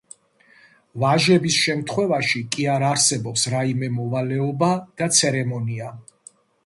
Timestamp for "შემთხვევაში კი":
1.65-2.65